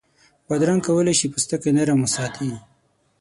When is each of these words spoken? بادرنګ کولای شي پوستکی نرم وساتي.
بادرنګ 0.47 0.81
کولای 0.85 1.15
شي 1.19 1.27
پوستکی 1.33 1.71
نرم 1.75 1.99
وساتي. 2.03 2.49